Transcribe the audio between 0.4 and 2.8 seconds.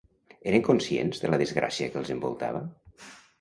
Eren conscients de la desgràcia que els envoltava?